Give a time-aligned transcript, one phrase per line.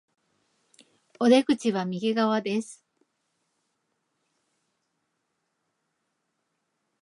[1.19, 2.83] お出口は右側です